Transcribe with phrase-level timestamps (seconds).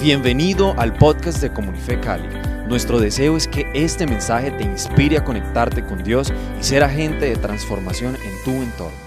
[0.00, 2.28] Bienvenido al podcast de Comunife Cali.
[2.68, 6.30] Nuestro deseo es que este mensaje te inspire a conectarte con Dios
[6.60, 9.06] y ser agente de transformación en tu entorno.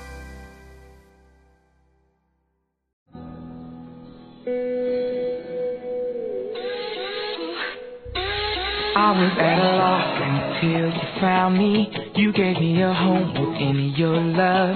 [8.95, 11.89] I was at a loss until you found me.
[12.15, 14.75] You gave me a home within your love.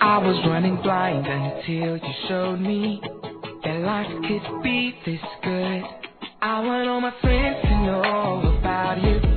[0.00, 3.02] I was running blind until you showed me
[3.68, 5.82] that life could be this good.
[6.40, 9.27] I want all my friends to know about you.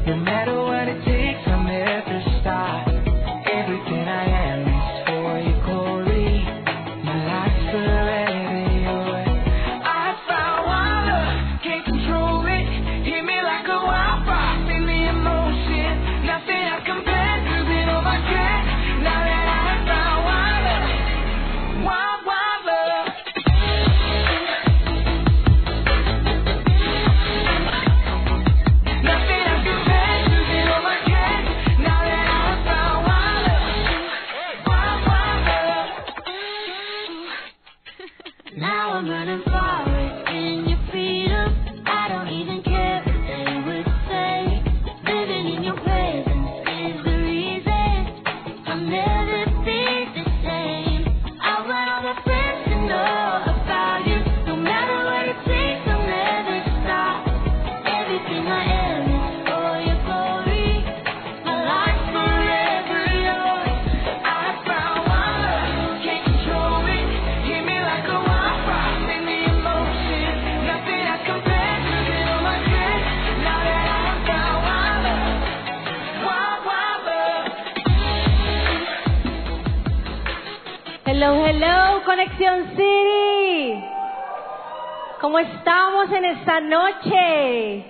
[86.11, 87.85] En esta noche?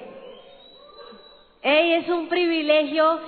[1.63, 3.19] Hey, es un privilegio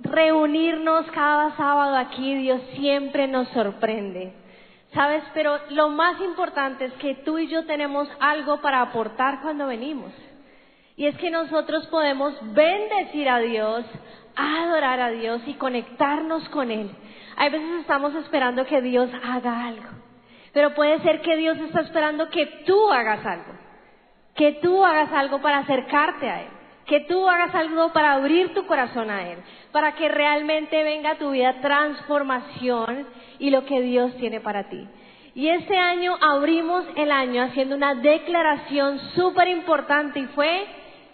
[0.00, 2.34] reunirnos cada sábado aquí.
[2.36, 4.32] Dios siempre nos sorprende.
[4.92, 5.24] ¿Sabes?
[5.34, 10.12] Pero lo más importante es que tú y yo tenemos algo para aportar cuando venimos.
[10.96, 13.84] Y es que nosotros podemos bendecir a Dios,
[14.36, 16.90] adorar a Dios y conectarnos con Él.
[17.36, 19.88] Hay veces estamos esperando que Dios haga algo,
[20.52, 23.52] pero puede ser que Dios está esperando que tú hagas algo,
[24.34, 26.48] que tú hagas algo para acercarte a Él,
[26.86, 29.38] que tú hagas algo para abrir tu corazón a Él,
[29.72, 33.06] para que realmente venga a tu vida transformación
[33.38, 34.86] y lo que Dios tiene para ti.
[35.34, 40.64] Y este año abrimos el año haciendo una declaración súper importante y fue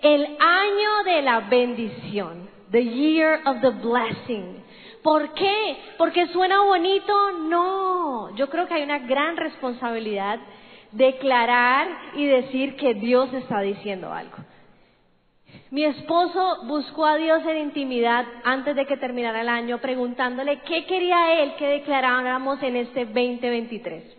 [0.02, 4.62] el año de la bendición, the year of the blessing.
[5.02, 5.78] ¿Por qué?
[5.96, 7.32] ¿Porque suena bonito?
[7.32, 10.38] No, yo creo que hay una gran responsabilidad
[10.92, 14.36] declarar y decir que Dios está diciendo algo.
[15.70, 20.84] Mi esposo buscó a Dios en intimidad antes de que terminara el año preguntándole qué
[20.86, 24.16] quería él que declaráramos en este 2023.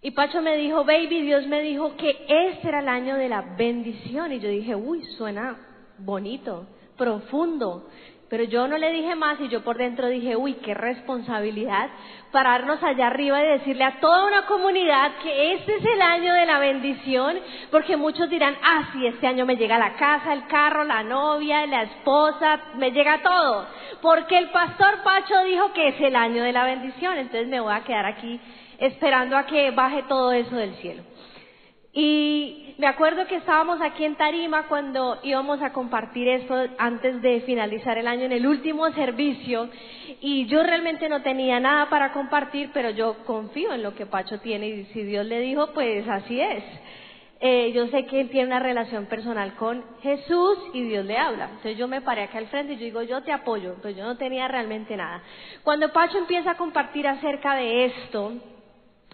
[0.00, 3.42] Y Pacho me dijo, baby, Dios me dijo que este era el año de la
[3.56, 4.32] bendición.
[4.32, 5.58] Y yo dije, uy, suena
[5.98, 7.88] bonito, profundo.
[8.28, 11.88] Pero yo no le dije más y yo por dentro dije, uy, qué responsabilidad
[12.30, 16.44] pararnos allá arriba y decirle a toda una comunidad que este es el año de
[16.44, 17.38] la bendición,
[17.70, 21.66] porque muchos dirán, ah, sí, este año me llega la casa, el carro, la novia,
[21.66, 23.66] la esposa, me llega todo.
[24.02, 27.72] Porque el pastor Pacho dijo que es el año de la bendición, entonces me voy
[27.72, 28.38] a quedar aquí
[28.78, 31.02] esperando a que baje todo eso del cielo.
[32.00, 37.40] Y me acuerdo que estábamos aquí en Tarima cuando íbamos a compartir esto antes de
[37.40, 39.68] finalizar el año en el último servicio
[40.20, 44.38] y yo realmente no tenía nada para compartir, pero yo confío en lo que Pacho
[44.38, 46.62] tiene y si Dios le dijo, pues así es.
[47.40, 51.46] Eh, yo sé que él tiene una relación personal con Jesús y Dios le habla.
[51.46, 54.04] Entonces yo me paré acá al frente y yo digo, yo te apoyo, pues yo
[54.04, 55.20] no tenía realmente nada.
[55.64, 58.34] Cuando Pacho empieza a compartir acerca de esto,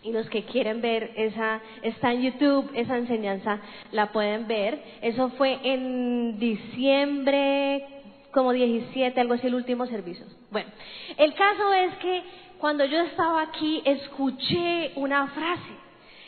[0.04, 3.58] y los que quieren ver esa, está en YouTube, esa enseñanza
[3.90, 4.80] la pueden ver.
[5.00, 7.86] Eso fue en diciembre,
[8.30, 10.26] como 17, algo así, el último servicio.
[10.50, 10.70] Bueno,
[11.16, 12.22] el caso es que
[12.58, 15.72] cuando yo estaba aquí escuché una frase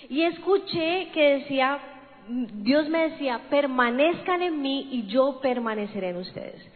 [0.08, 1.78] y escuché que decía,
[2.28, 6.66] Dios me decía, permanezcan en mí y yo permaneceré en ustedes.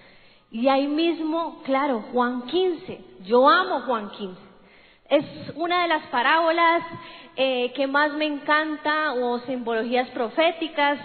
[0.51, 4.50] Y ahí mismo, claro, Juan 15, yo amo Juan 15.
[5.11, 5.25] Es
[5.57, 6.83] una de las parábolas
[7.37, 10.99] eh, que más me encanta o simbologías proféticas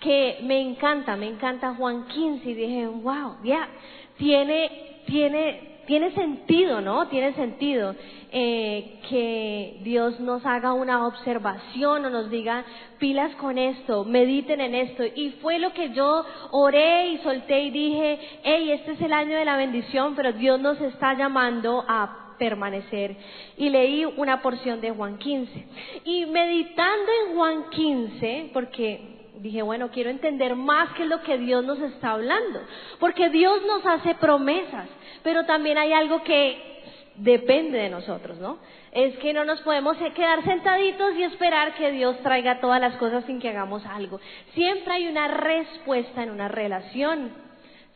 [0.00, 3.68] que me encanta, me encanta Juan 15 y dije, wow, ya,
[4.16, 7.08] tiene, tiene tiene sentido, ¿no?
[7.08, 7.94] Tiene sentido
[8.30, 12.64] eh, que Dios nos haga una observación o nos diga,
[12.98, 15.04] pilas con esto, mediten en esto.
[15.04, 19.36] Y fue lo que yo oré y solté y dije, hey, este es el año
[19.36, 23.14] de la bendición, pero Dios nos está llamando a permanecer.
[23.56, 25.66] Y leí una porción de Juan 15.
[26.04, 31.38] Y meditando en Juan 15, porque dije, bueno, quiero entender más qué es lo que
[31.38, 32.60] Dios nos está hablando.
[32.98, 34.88] Porque Dios nos hace promesas,
[35.22, 36.82] pero también hay algo que
[37.14, 38.58] depende de nosotros, ¿no?
[38.90, 43.24] Es que no nos podemos quedar sentaditos y esperar que Dios traiga todas las cosas
[43.26, 44.18] sin que hagamos algo.
[44.54, 47.30] Siempre hay una respuesta en una relación,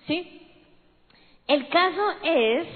[0.07, 0.43] ¿sí?
[1.49, 2.67] El caso es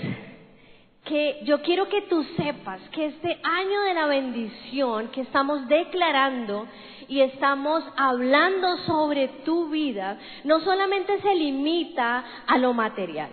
[1.04, 6.66] que yo quiero que tú sepas que este año de la bendición que estamos declarando
[7.08, 13.30] y estamos hablando sobre tu vida, no solamente se limita a lo material,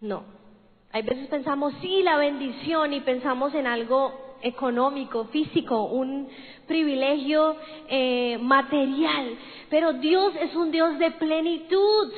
[0.00, 0.38] no.
[0.90, 6.28] Hay veces pensamos, sí, la bendición y pensamos en algo económico, físico, un
[6.66, 7.56] privilegio
[7.88, 9.36] eh, material,
[9.68, 12.12] pero Dios es un Dios de plenitud.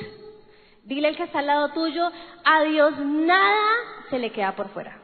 [0.83, 2.11] Dile al que está al lado tuyo,
[2.43, 3.67] a Dios nada
[4.09, 4.97] se le queda por fuera.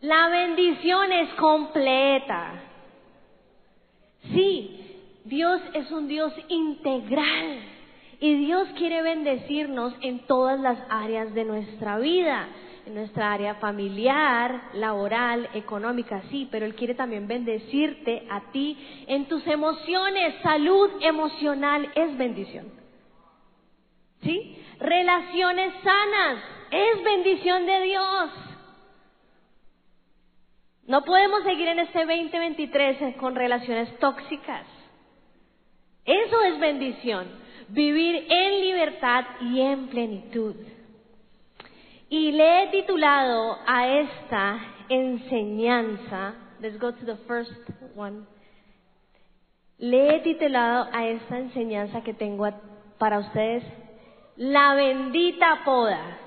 [0.00, 2.54] La bendición es completa.
[4.32, 7.60] Sí, Dios es un Dios integral
[8.20, 12.48] y Dios quiere bendecirnos en todas las áreas de nuestra vida,
[12.86, 18.76] en nuestra área familiar, laboral, económica, sí, pero Él quiere también bendecirte a ti
[19.06, 20.34] en tus emociones.
[20.42, 22.81] Salud emocional es bendición.
[24.22, 24.64] ¿Sí?
[24.78, 28.30] Relaciones sanas es bendición de Dios.
[30.86, 34.66] No podemos seguir en este 2023 con relaciones tóxicas.
[36.04, 37.28] Eso es bendición.
[37.68, 40.56] Vivir en libertad y en plenitud.
[42.08, 44.58] Y le he titulado a esta
[44.88, 47.52] enseñanza, let's go to the first
[47.96, 48.26] one.
[49.78, 52.48] Le he titulado a esta enseñanza que tengo
[52.98, 53.64] para ustedes,
[54.42, 56.18] la bendita poda.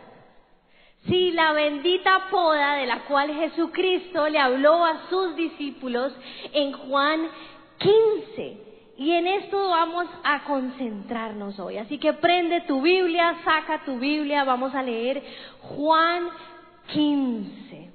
[1.06, 6.16] Sí, la bendita poda de la cual Jesucristo le habló a sus discípulos
[6.54, 7.28] en Juan
[7.78, 8.58] 15.
[8.98, 11.78] Y en esto vamos a concentrarnos hoy.
[11.78, 15.22] Así que prende tu Biblia, saca tu Biblia, vamos a leer
[15.60, 16.30] Juan
[16.88, 17.92] 15.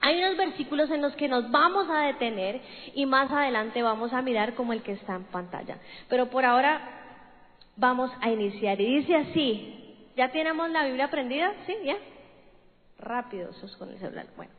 [0.00, 2.62] Hay unos versículos en los que nos vamos a detener
[2.94, 5.76] y más adelante vamos a mirar como el que está en pantalla.
[6.08, 6.99] Pero por ahora
[7.80, 8.80] vamos a iniciar.
[8.80, 9.80] Y dice así,
[10.20, 11.52] ¿Ya tenemos la Biblia aprendida?
[11.66, 11.74] ¿Sí?
[11.82, 11.96] ¿Ya?
[12.98, 14.26] Rápido, sos con el celular.
[14.36, 14.52] Bueno.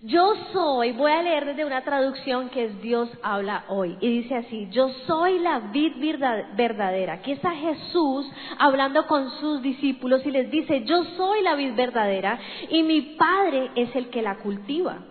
[0.00, 3.96] Yo soy, voy a leer desde una traducción que es Dios habla hoy.
[4.00, 5.92] Y dice así, yo soy la vid
[6.56, 7.12] verdadera.
[7.12, 8.28] Aquí está Jesús
[8.58, 13.70] hablando con sus discípulos y les dice, yo soy la vid verdadera y mi Padre
[13.76, 15.04] es el que la cultiva.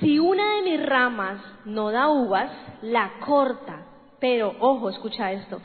[0.00, 2.50] Si una de mis ramas no da uvas,
[2.82, 3.91] la corta.
[4.22, 5.60] Pero, ojo, escucha esto.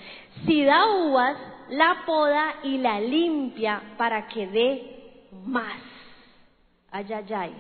[0.48, 1.38] Si da uvas,
[1.70, 5.80] la poda y la limpia para que dé más.
[6.90, 7.06] Ay,
[7.36, 7.54] ay.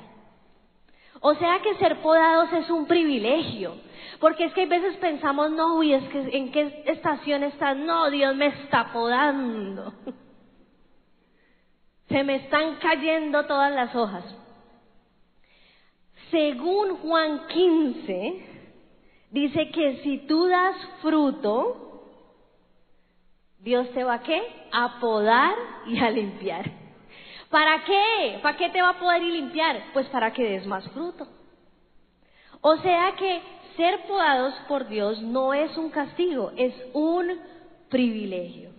[1.19, 3.75] O sea que ser podados es un privilegio.
[4.19, 8.09] Porque es que a veces pensamos, no, uy, es que en qué estación estás, no,
[8.09, 9.93] Dios me está podando.
[12.09, 14.23] Se me están cayendo todas las hojas.
[16.31, 18.56] Según Juan 15,
[19.31, 21.87] dice que si tú das fruto,
[23.59, 24.41] Dios te va a qué?
[24.71, 25.55] A podar
[25.87, 26.69] y a limpiar.
[27.49, 28.39] ¿Para qué?
[28.41, 29.81] ¿Para qué te va a poder y limpiar?
[29.93, 31.27] Pues para que des más fruto.
[32.61, 33.41] O sea que
[33.75, 37.39] ser podados por Dios no es un castigo, es un
[37.89, 38.71] privilegio.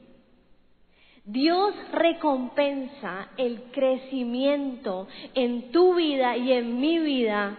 [1.25, 7.57] Dios recompensa el crecimiento en tu vida y en mi vida.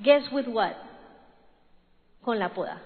[0.00, 0.87] Guess with what?
[2.22, 2.82] Con la poda.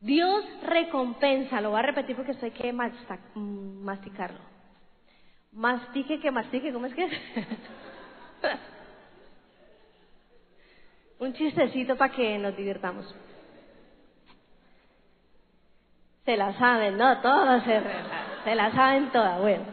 [0.00, 4.40] Dios recompensa, lo voy a repetir porque esto hay que masticarlo.
[5.52, 7.08] Mastique que mastique, ¿cómo es que?
[11.18, 13.12] Un chistecito para que nos divirtamos.
[16.24, 17.20] Se la saben, ¿no?
[17.22, 17.82] Todos se,
[18.44, 19.40] se la saben todas.
[19.40, 19.64] Bueno,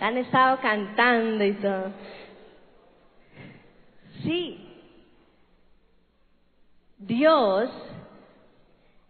[0.00, 1.90] han estado cantando y todo.
[4.22, 4.63] Sí.
[6.98, 7.70] Dios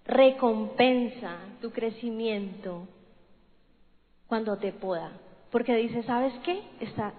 [0.07, 2.87] recompensa tu crecimiento
[4.26, 5.12] cuando te pueda.
[5.50, 6.62] Porque dice, ¿sabes qué?
[6.81, 7.12] Está,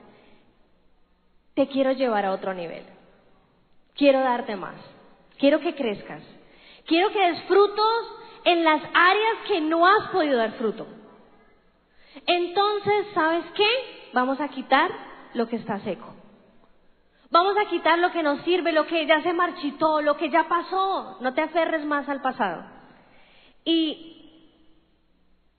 [1.53, 2.83] te quiero llevar a otro nivel.
[3.95, 4.75] Quiero darte más.
[5.37, 6.21] Quiero que crezcas.
[6.85, 10.85] Quiero que des frutos en las áreas que no has podido dar fruto.
[12.27, 13.67] Entonces, ¿sabes qué?
[14.13, 14.91] Vamos a quitar
[15.33, 16.14] lo que está seco.
[17.35, 20.47] Vamos a quitar lo que nos sirve, lo que ya se marchitó, lo que ya
[20.47, 21.17] pasó.
[21.19, 22.63] No te aferres más al pasado.
[23.65, 24.53] Y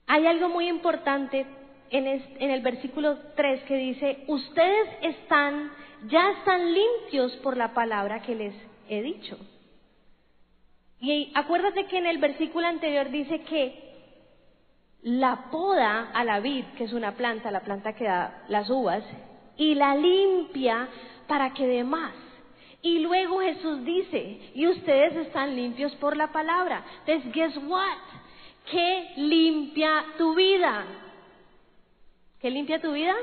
[0.07, 1.45] hay algo muy importante
[1.91, 5.71] en, el versículo 3 que dice, ustedes están,
[6.07, 8.55] ya están limpios por la palabra que les
[8.89, 9.37] he dicho.
[10.99, 13.85] Y acuérdate que en el versículo anterior dice que
[15.03, 19.05] la poda a la vid, que es una planta, la planta que da las uvas,
[19.59, 20.89] y la limpia
[21.27, 22.13] para que dé más.
[22.83, 26.85] Y luego Jesús dice, y ustedes están limpios por la palabra.
[27.05, 27.99] Entonces, guess what?
[28.71, 30.85] ¿Qué limpia tu vida?
[32.41, 33.15] ¿Qué limpia tu vida?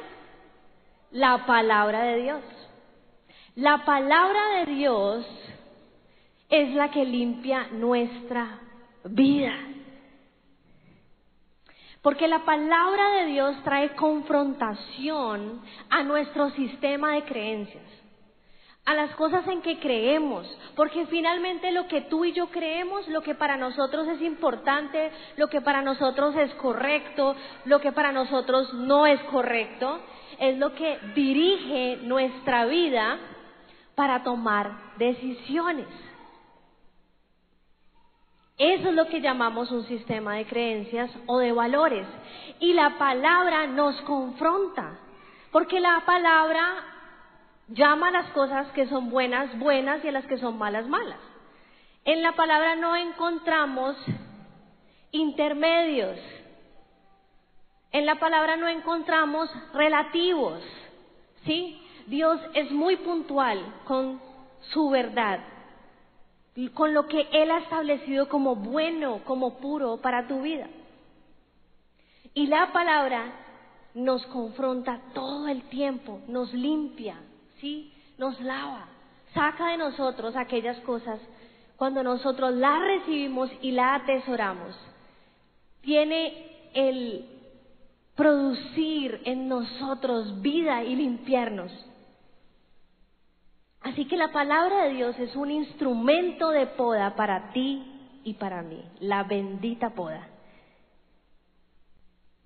[1.11, 2.41] La palabra de Dios.
[3.55, 5.25] La palabra de Dios
[6.49, 8.59] es la que limpia nuestra
[9.03, 9.53] vida.
[12.01, 17.83] Porque la palabra de Dios trae confrontación a nuestro sistema de creencias,
[18.85, 23.21] a las cosas en que creemos, porque finalmente lo que tú y yo creemos, lo
[23.21, 27.35] que para nosotros es importante, lo que para nosotros es correcto,
[27.65, 29.99] lo que para nosotros no es correcto,
[30.37, 33.19] es lo que dirige nuestra vida
[33.95, 35.87] para tomar decisiones.
[38.57, 42.05] Eso es lo que llamamos un sistema de creencias o de valores.
[42.59, 44.99] Y la palabra nos confronta,
[45.51, 46.92] porque la palabra
[47.73, 51.19] llama a las cosas que son buenas, buenas y a las que son malas, malas.
[52.05, 53.95] En la palabra no encontramos
[55.11, 56.17] intermedios.
[57.91, 60.61] En la palabra no encontramos relativos.
[61.45, 61.79] ¿Sí?
[62.07, 64.19] Dios es muy puntual con
[64.71, 65.39] su verdad
[66.73, 70.67] con lo que Él ha establecido como bueno, como puro para tu vida.
[72.33, 73.33] Y la palabra
[73.95, 77.17] nos confronta todo el tiempo, nos limpia,
[77.63, 77.93] ¿sí?
[78.17, 78.85] Nos lava,
[79.33, 81.17] saca de nosotros aquellas cosas
[81.77, 84.75] cuando nosotros la recibimos y la atesoramos.
[85.81, 87.25] Tiene el
[88.15, 91.71] producir en nosotros vida y limpiarnos.
[93.81, 97.81] Así que la palabra de Dios es un instrumento de poda para ti
[98.23, 100.27] y para mí, la bendita poda.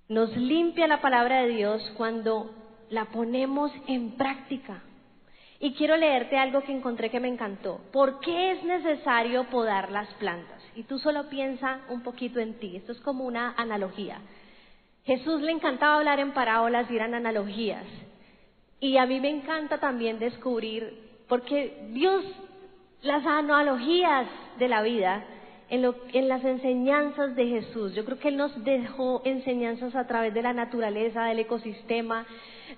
[0.09, 2.51] Nos limpia la palabra de Dios cuando
[2.89, 4.81] la ponemos en práctica.
[5.59, 7.81] Y quiero leerte algo que encontré que me encantó.
[7.91, 10.61] ¿Por qué es necesario podar las plantas?
[10.75, 12.75] Y tú solo piensa un poquito en ti.
[12.75, 14.19] Esto es como una analogía.
[15.03, 17.85] Jesús le encantaba hablar en parábolas y eran analogías.
[18.79, 22.23] Y a mí me encanta también descubrir porque Dios,
[23.01, 24.27] las analogías
[24.59, 25.25] de la vida,
[25.69, 30.07] en, lo- en las enseñanzas de Jesús, yo creo que Él nos dejó enseñanzas a
[30.07, 32.25] través de la naturaleza, del ecosistema,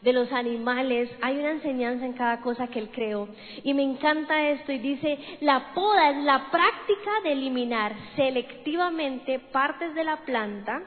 [0.01, 1.09] de los animales.
[1.21, 3.27] Hay una enseñanza en cada cosa que Él creó.
[3.63, 9.93] Y me encanta esto y dice, la poda es la práctica de eliminar selectivamente partes
[9.93, 10.81] de la planta,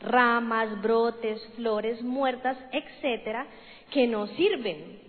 [0.00, 3.46] ramas, brotes, flores muertas, etcétera,
[3.90, 5.01] que no sirven.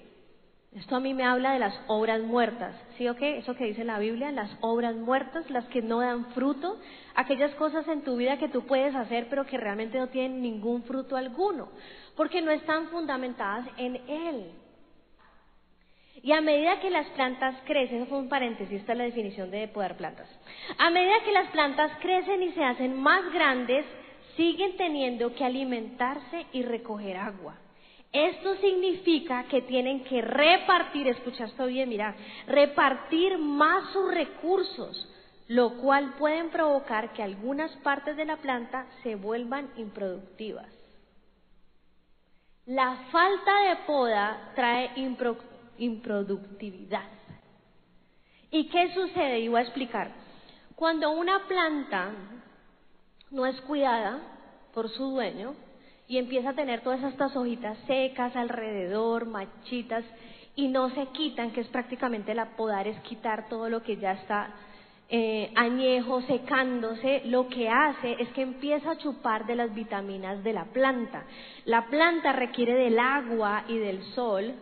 [0.76, 3.38] Esto a mí me habla de las obras muertas, ¿sí o qué?
[3.38, 6.80] Eso que dice la Biblia, las obras muertas, las que no dan fruto,
[7.14, 10.82] aquellas cosas en tu vida que tú puedes hacer pero que realmente no tienen ningún
[10.84, 11.70] fruto alguno,
[12.16, 14.52] porque no están fundamentadas en Él.
[16.24, 19.52] Y a medida que las plantas crecen, eso fue un paréntesis, esta es la definición
[19.52, 20.28] de podar plantas.
[20.80, 23.86] A medida que las plantas crecen y se hacen más grandes,
[24.36, 27.60] siguen teniendo que alimentarse y recoger agua.
[28.14, 32.16] Esto significa que tienen que repartir, escucha esto bien, mira,
[32.46, 35.10] repartir más sus recursos,
[35.48, 40.68] lo cual pueden provocar que algunas partes de la planta se vuelvan improductivas.
[42.68, 45.42] La falta de poda trae impro-
[45.80, 47.10] improductividad.
[48.52, 49.40] ¿Y qué sucede?
[49.40, 50.12] Y voy a explicar.
[50.76, 52.12] Cuando una planta
[53.32, 54.20] no es cuidada
[54.72, 55.56] por su dueño
[56.08, 60.04] y empieza a tener todas estas hojitas secas alrededor, machitas,
[60.56, 64.14] y no se quitan, que es prácticamente la podar, es quitar todo lo que ya
[64.14, 64.54] está
[65.10, 70.54] eh, añejo, secándose, lo que hace es que empieza a chupar de las vitaminas de
[70.54, 71.26] la planta.
[71.66, 74.54] La planta requiere del agua y del sol,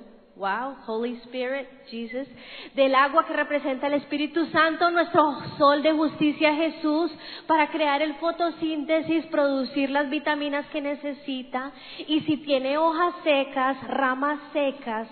[0.42, 2.28] wow, Holy Spirit, Jesus,
[2.74, 7.12] del agua que representa el Espíritu Santo, nuestro sol de justicia Jesús,
[7.46, 11.72] para crear el fotosíntesis, producir las vitaminas que necesita,
[12.08, 15.08] y si tiene hojas secas, ramas secas,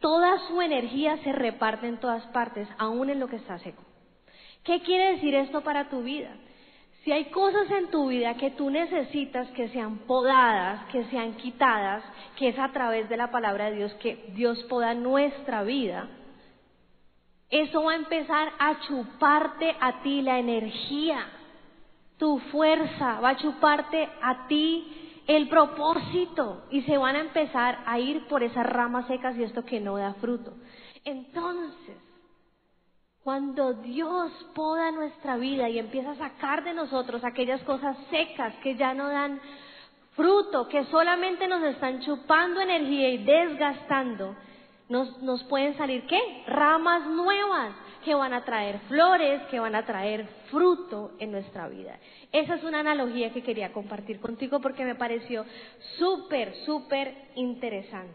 [0.00, 3.82] toda su energía se reparte en todas partes, aún en lo que está seco.
[4.62, 6.34] ¿Qué quiere decir esto para tu vida?
[7.06, 12.02] Si hay cosas en tu vida que tú necesitas que sean podadas, que sean quitadas,
[12.34, 16.08] que es a través de la palabra de Dios que Dios poda nuestra vida,
[17.48, 21.28] eso va a empezar a chuparte a ti la energía,
[22.18, 28.00] tu fuerza, va a chuparte a ti el propósito y se van a empezar a
[28.00, 30.54] ir por esas ramas secas y esto que no da fruto.
[31.04, 31.98] Entonces,
[33.26, 38.76] cuando Dios poda nuestra vida y empieza a sacar de nosotros aquellas cosas secas que
[38.76, 39.40] ya no dan
[40.14, 44.36] fruto, que solamente nos están chupando energía y desgastando,
[44.88, 46.20] nos, nos pueden salir qué?
[46.46, 51.98] Ramas nuevas que van a traer flores, que van a traer fruto en nuestra vida.
[52.30, 55.44] Esa es una analogía que quería compartir contigo porque me pareció
[55.98, 58.14] súper, súper interesante.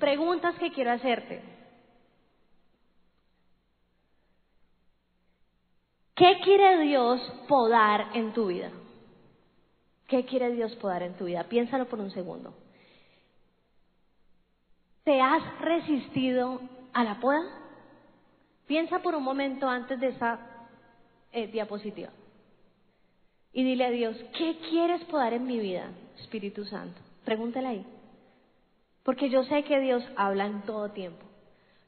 [0.00, 1.53] Preguntas que quiero hacerte.
[6.14, 8.70] ¿Qué quiere Dios podar en tu vida?
[10.06, 11.44] ¿Qué quiere Dios podar en tu vida?
[11.44, 12.54] Piénsalo por un segundo.
[15.02, 16.60] ¿Te has resistido
[16.92, 17.42] a la poda?
[18.66, 20.38] Piensa por un momento antes de esa
[21.32, 22.10] eh, diapositiva.
[23.52, 27.00] Y dile a Dios, ¿qué quieres podar en mi vida, Espíritu Santo?
[27.24, 27.86] Pregúntale ahí.
[29.02, 31.23] Porque yo sé que Dios habla en todo tiempo.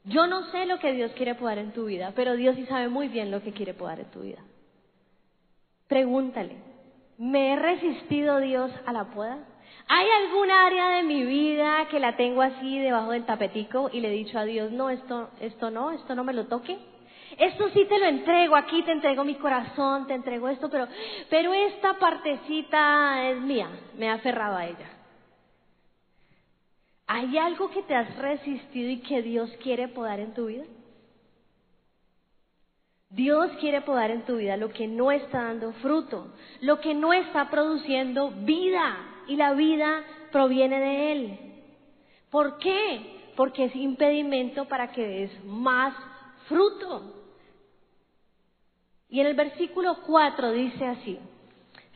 [0.07, 2.87] Yo no sé lo que Dios quiere podar en tu vida, pero Dios sí sabe
[2.87, 4.39] muy bien lo que quiere podar en tu vida.
[5.87, 6.55] Pregúntale,
[7.17, 9.39] ¿me he resistido Dios a la poda?
[9.89, 14.09] ¿Hay algún área de mi vida que la tengo así debajo del tapetico y le
[14.09, 16.77] he dicho a Dios, no, esto, esto no, esto no me lo toque?
[17.37, 20.87] Esto sí te lo entrego, aquí te entrego mi corazón, te entrego esto, pero,
[21.29, 24.96] pero esta partecita es mía, me he aferrado a ella.
[27.07, 30.65] ¿Hay algo que te has resistido y que Dios quiere podar en tu vida?
[33.09, 37.13] Dios quiere podar en tu vida lo que no está dando fruto, lo que no
[37.13, 41.39] está produciendo vida y la vida proviene de Él.
[42.29, 43.31] ¿Por qué?
[43.37, 45.93] Porque es impedimento para que des más
[46.49, 47.13] fruto.
[49.09, 51.17] Y en el versículo 4 dice así,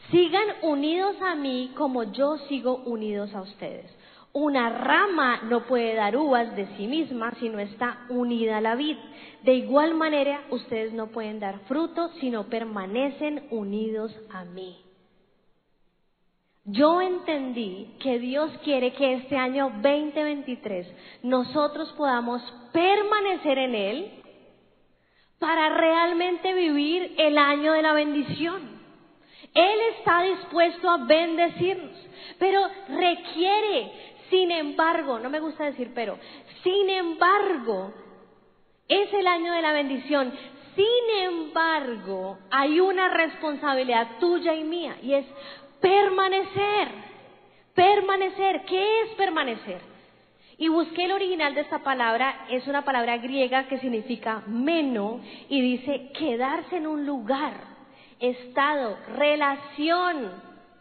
[0.10, 3.92] sigan unidos a mí como yo sigo unidos a ustedes.
[4.34, 8.76] Una rama no puede dar uvas de sí misma si no está unida a la
[8.76, 8.98] vid.
[9.44, 14.78] De igual manera, ustedes no pueden dar fruto si no permanecen unidos a mí.
[16.64, 20.88] Yo entendí que Dios quiere que este año 2023
[21.24, 22.42] nosotros podamos
[22.72, 24.12] permanecer en Él
[25.40, 28.80] para realmente vivir el año de la bendición.
[29.54, 31.98] Él está dispuesto a bendecirnos,
[32.38, 33.92] pero requiere
[34.32, 36.18] sin embargo, no me gusta decir pero,
[36.64, 37.94] sin embargo,
[38.88, 40.34] es el año de la bendición.
[40.76, 45.26] Sin embargo, hay una responsabilidad tuya y mía y es
[45.80, 46.88] permanecer.
[47.76, 48.66] Permanecer.
[48.66, 49.82] ¿Qué es permanecer?
[50.58, 55.60] Y busqué el original de esta palabra, es una palabra griega que significa meno y
[55.60, 57.54] dice quedarse en un lugar,
[58.20, 60.32] estado, relación,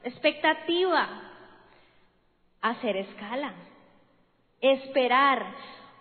[0.05, 1.30] expectativa
[2.63, 3.53] hacer escala,
[4.61, 5.47] esperar,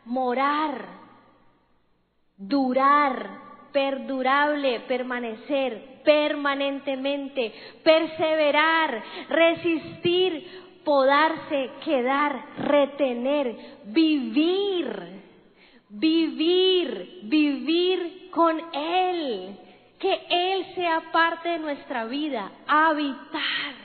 [0.05, 0.85] morar,
[2.37, 3.29] durar,
[3.71, 15.21] perdurable, permanecer, permanentemente, perseverar, resistir, podarse, quedar, retener, vivir,
[15.89, 19.57] vivir, vivir con Él,
[19.99, 23.78] que Él sea parte de nuestra vida, habitar.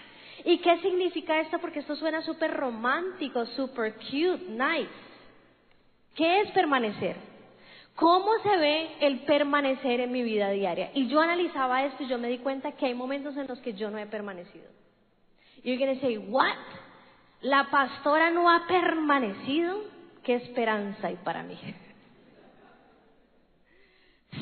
[0.45, 1.59] ¿Y qué significa esto?
[1.59, 4.91] Porque esto suena súper romántico, súper cute, nice.
[6.15, 7.17] ¿Qué es permanecer?
[7.97, 10.91] ¿Cómo se ve el permanecer en mi vida diaria?
[10.95, 13.75] Y yo analizaba esto y yo me di cuenta que hay momentos en los que
[13.75, 14.67] yo no he permanecido.
[15.63, 16.57] Y you're to say, what?
[17.41, 19.81] La pastora no ha permanecido.
[20.23, 21.59] ¿Qué esperanza hay para mí?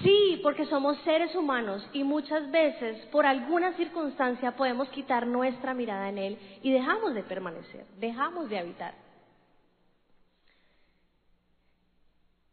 [0.01, 6.09] Sí, porque somos seres humanos y muchas veces por alguna circunstancia podemos quitar nuestra mirada
[6.09, 8.95] en Él y dejamos de permanecer, dejamos de habitar.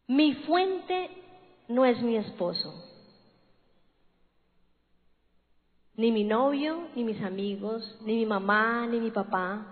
[0.06, 1.10] Mi fuente
[1.68, 2.74] no es mi esposo,
[5.94, 9.66] ni mi novio, ni mis amigos, ni mi mamá, ni mi papá.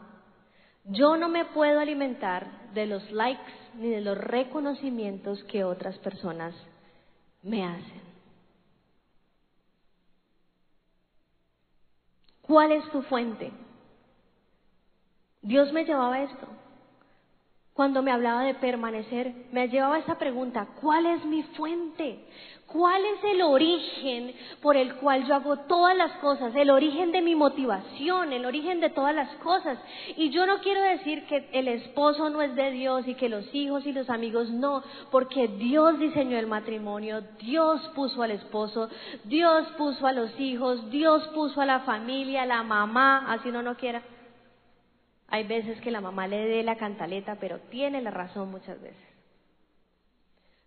[0.85, 6.55] Yo no me puedo alimentar de los likes ni de los reconocimientos que otras personas
[7.49, 8.03] me hacen.
[12.43, 13.53] ¿Cuál es tu fuente?
[15.43, 16.47] Dios me llevaba esto.
[17.79, 22.25] Cuando me hablaba de permanecer, me llevaba esa pregunta, ¿cuál es mi fuente?
[22.67, 26.53] ¿Cuál es el origen por el cual yo hago todas las cosas?
[26.57, 29.79] El origen de mi motivación, el origen de todas las cosas.
[30.17, 33.47] Y yo no quiero decir que el esposo no es de Dios y que los
[33.55, 38.89] hijos y los amigos no, porque Dios diseñó el matrimonio, Dios puso al esposo,
[39.23, 43.63] Dios puso a los hijos, Dios puso a la familia, a la mamá, así uno
[43.63, 44.03] no quiera.
[45.29, 49.09] Hay veces que la mamá le dé la cantaleta, pero tiene la razón muchas veces.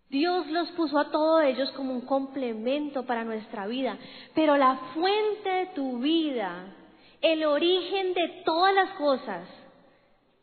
[0.09, 3.97] Dios los puso a todos ellos como un complemento para nuestra vida,
[4.35, 6.65] pero la fuente de tu vida,
[7.21, 9.47] el origen de todas las cosas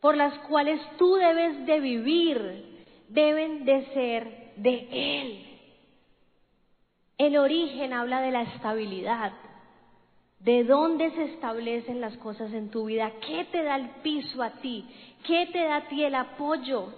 [0.01, 5.45] por las cuales tú debes de vivir, deben de ser de Él.
[7.17, 9.33] El origen habla de la estabilidad,
[10.39, 14.51] de dónde se establecen las cosas en tu vida, qué te da el piso a
[14.61, 14.87] ti,
[15.25, 16.93] qué te da a ti el apoyo.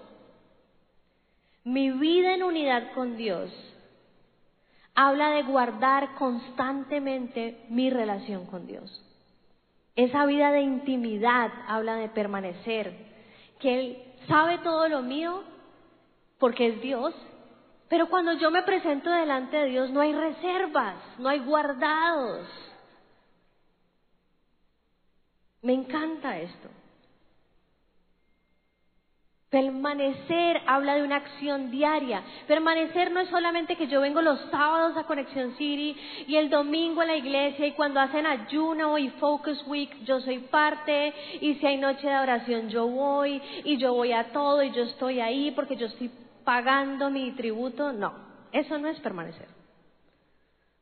[1.63, 3.51] Mi vida en unidad con Dios
[4.93, 9.03] habla de guardar constantemente mi relación con Dios.
[9.95, 12.93] Esa vida de intimidad habla de permanecer,
[13.59, 15.43] que Él sabe todo lo mío
[16.39, 17.13] porque es Dios,
[17.89, 22.47] pero cuando yo me presento delante de Dios no hay reservas, no hay guardados.
[25.61, 26.69] Me encanta esto.
[29.51, 32.23] Permanecer habla de una acción diaria.
[32.47, 35.93] Permanecer no es solamente que yo vengo los sábados a Conexión City
[36.25, 40.39] y el domingo a la iglesia y cuando hacen ayuno y Focus Week yo soy
[40.39, 44.71] parte y si hay noche de oración yo voy y yo voy a todo y
[44.71, 46.09] yo estoy ahí porque yo estoy
[46.45, 47.91] pagando mi tributo.
[47.91, 48.13] No,
[48.53, 49.60] eso no es permanecer.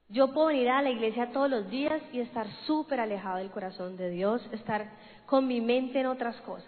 [0.09, 3.95] Yo puedo venir a la iglesia todos los días y estar súper alejado del corazón
[3.95, 4.89] de Dios, estar
[5.27, 6.67] con mi mente en otras cosas.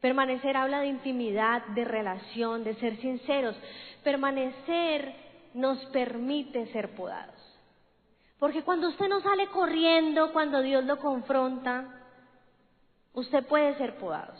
[0.00, 3.56] Permanecer habla de intimidad, de relación, de ser sinceros.
[4.04, 5.12] Permanecer
[5.54, 7.34] nos permite ser podados.
[8.38, 12.00] Porque cuando usted no sale corriendo, cuando Dios lo confronta,
[13.12, 14.32] usted puede ser podado.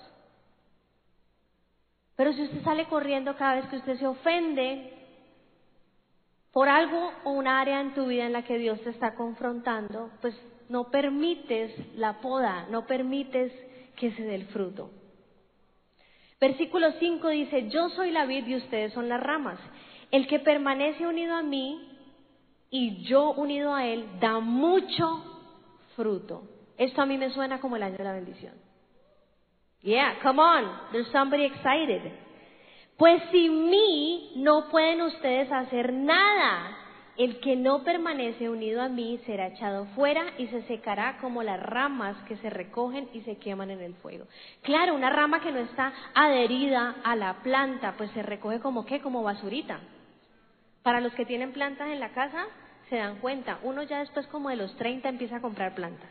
[2.15, 5.00] Pero si usted sale corriendo cada vez que usted se ofende
[6.53, 10.11] por algo o un área en tu vida en la que Dios te está confrontando,
[10.21, 10.35] pues
[10.69, 13.53] no permites la poda, no permites
[13.97, 14.91] que se dé el fruto.
[16.41, 19.59] Versículo 5 dice, yo soy la vid y ustedes son las ramas.
[20.11, 21.87] El que permanece unido a mí
[22.71, 25.23] y yo unido a él da mucho
[25.97, 26.43] fruto.
[26.79, 28.55] Esto a mí me suena como el año de la bendición.
[29.83, 32.13] Yeah, come on, there's somebody excited.
[33.01, 36.77] Pues sin mí no pueden ustedes hacer nada.
[37.17, 41.59] El que no permanece unido a mí será echado fuera y se secará como las
[41.59, 44.27] ramas que se recogen y se queman en el fuego.
[44.61, 49.01] Claro, una rama que no está adherida a la planta, pues se recoge como qué,
[49.01, 49.81] como basurita.
[50.83, 52.49] Para los que tienen plantas en la casa,
[52.91, 56.11] se dan cuenta, uno ya después como de los 30 empieza a comprar plantas.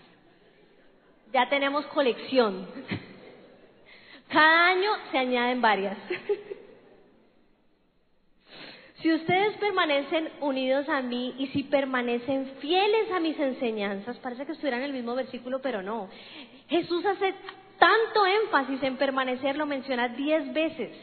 [1.31, 2.67] Ya tenemos colección.
[4.29, 5.95] Cada año se añaden varias.
[9.01, 14.51] Si ustedes permanecen unidos a mí y si permanecen fieles a mis enseñanzas, parece que
[14.51, 16.09] estuvieran en el mismo versículo, pero no.
[16.67, 17.33] Jesús hace
[17.77, 20.97] tanto énfasis en permanecer, lo menciona diez veces.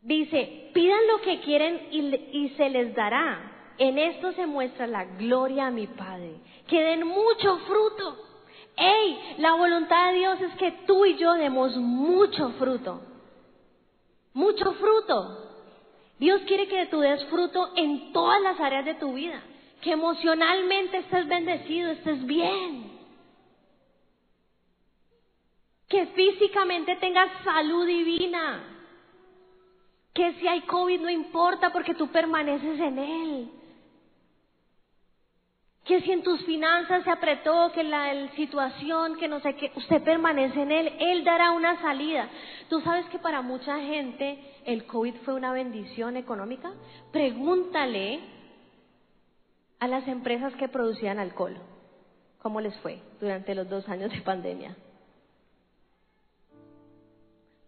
[0.00, 2.00] Dice, pidan lo que quieren y,
[2.36, 3.74] y se les dará.
[3.78, 6.40] En esto se muestra la gloria a mi Padre.
[6.66, 8.16] Que den mucho fruto.
[8.76, 9.36] ¡Ey!
[9.38, 13.00] La voluntad de Dios es que tú y yo demos mucho fruto.
[14.34, 15.51] Mucho fruto.
[16.18, 19.42] Dios quiere que tú des fruto en todas las áreas de tu vida,
[19.80, 22.92] que emocionalmente estés bendecido, estés bien,
[25.88, 28.64] que físicamente tengas salud divina,
[30.14, 33.61] que si hay COVID no importa porque tú permaneces en Él.
[35.84, 40.00] Que si en tus finanzas se apretó, que la situación, que no sé qué, usted
[40.02, 42.28] permanece en Él, Él dará una salida.
[42.68, 46.72] Tú sabes que para mucha gente el COVID fue una bendición económica.
[47.10, 48.20] Pregúntale
[49.80, 51.56] a las empresas que producían alcohol,
[52.40, 54.76] ¿cómo les fue durante los dos años de pandemia?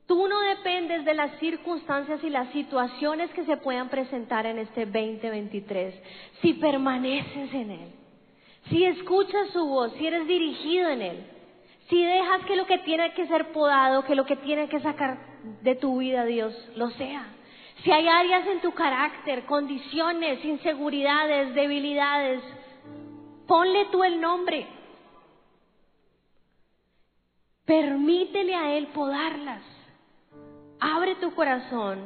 [0.06, 4.86] Tú no dependes de las circunstancias y las situaciones que se puedan presentar en este
[4.86, 5.94] 2023
[6.40, 8.03] si permaneces en Él
[8.68, 11.26] si escuchas su voz, si eres dirigido en Él,
[11.88, 15.18] si dejas que lo que tiene que ser podado, que lo que tiene que sacar
[15.62, 17.26] de tu vida Dios lo sea.
[17.82, 22.42] Si hay áreas en tu carácter, condiciones, inseguridades, debilidades,
[23.46, 24.66] ponle tú el nombre.
[27.66, 29.62] Permítele a Él podarlas.
[30.80, 31.98] Abre tu corazón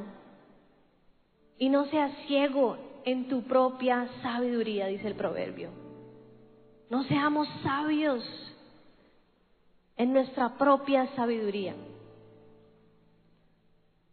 [1.59, 5.88] y no seas ciego en tu propia sabiduría, dice el proverbio.
[6.90, 8.24] No seamos sabios
[9.96, 11.74] en nuestra propia sabiduría.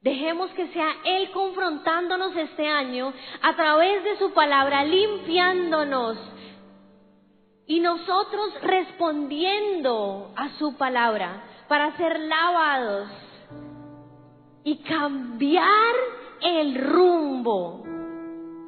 [0.01, 3.11] Dejemos que sea Él confrontándonos este año
[3.41, 6.17] a través de su palabra, limpiándonos
[7.65, 13.09] y nosotros respondiendo a su palabra para ser lavados
[14.63, 15.95] y cambiar
[16.41, 17.84] el rumbo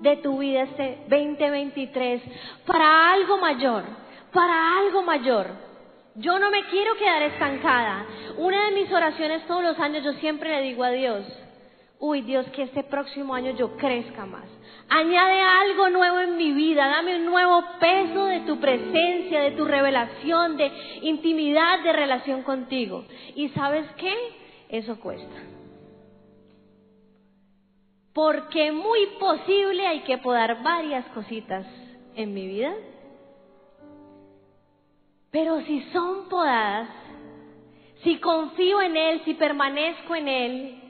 [0.02, 2.22] de tu vida este 2023
[2.66, 3.84] para algo mayor,
[4.32, 5.48] para algo mayor.
[6.16, 8.06] Yo no me quiero quedar estancada.
[8.38, 11.26] Una de mis oraciones todos los años yo siempre le digo a Dios,
[12.00, 14.46] uy Dios, que este próximo año yo crezca más.
[14.90, 19.66] Añade algo nuevo en mi vida, dame un nuevo peso de tu presencia, de tu
[19.66, 23.04] revelación, de intimidad, de relación contigo.
[23.36, 24.16] ¿Y sabes qué?
[24.70, 25.57] Eso cuesta.
[28.18, 31.68] Porque muy posible hay que podar varias cositas
[32.16, 32.74] en mi vida.
[35.30, 36.90] Pero si son podadas,
[38.02, 40.82] si confío en Él, si permanezco en Él,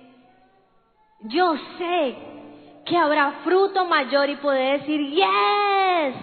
[1.24, 2.16] yo sé
[2.86, 6.16] que habrá fruto mayor y poder decir, yes,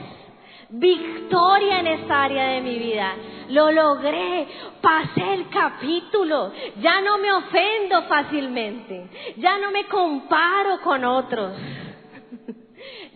[0.78, 3.14] victoria en esta área de mi vida.
[3.48, 4.46] Lo logré,
[4.80, 11.56] pasé el capítulo, ya no me ofendo fácilmente, ya no me comparo con otros,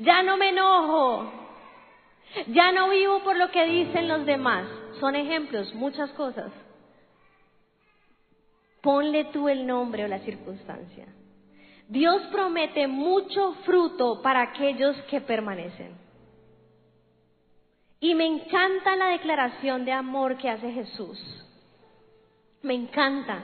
[0.00, 1.32] ya no me enojo,
[2.48, 4.66] ya no vivo por lo que dicen los demás.
[5.00, 6.52] Son ejemplos, muchas cosas.
[8.82, 11.06] Ponle tú el nombre o la circunstancia.
[11.88, 16.07] Dios promete mucho fruto para aquellos que permanecen.
[18.00, 21.18] Y me encanta la declaración de amor que hace Jesús.
[22.62, 23.42] Me encanta.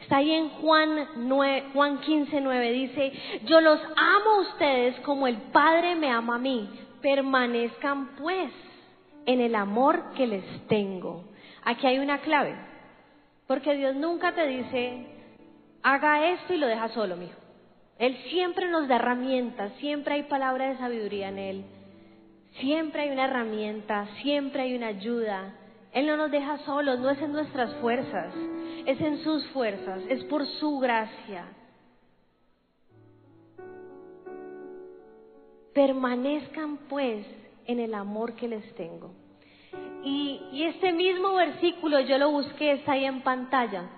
[0.00, 2.72] Está ahí en Juan, 9, Juan 15, 9.
[2.72, 3.12] Dice,
[3.44, 6.68] yo los amo a ustedes como el Padre me ama a mí.
[7.02, 8.52] Permanezcan pues
[9.26, 11.24] en el amor que les tengo.
[11.64, 12.56] Aquí hay una clave.
[13.46, 15.06] Porque Dios nunca te dice,
[15.82, 17.38] haga esto y lo deja solo, mijo.
[17.98, 21.64] Él siempre nos da herramientas, siempre hay palabra de sabiduría en Él.
[22.60, 25.54] Siempre hay una herramienta, siempre hay una ayuda.
[25.92, 28.34] Él no nos deja solos, no es en nuestras fuerzas,
[28.84, 31.46] es en sus fuerzas, es por su gracia.
[35.72, 37.24] Permanezcan pues
[37.66, 39.12] en el amor que les tengo.
[40.04, 43.88] Y, este mismo versículo yo lo busqué, está ahí en pantalla.